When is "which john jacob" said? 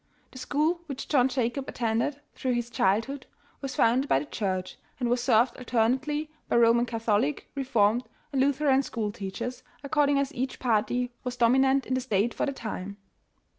0.87-1.69